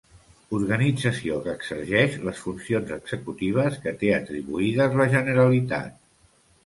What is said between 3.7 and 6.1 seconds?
que té atribuïdes la Generalitat.